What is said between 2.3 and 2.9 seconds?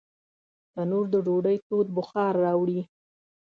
راوړي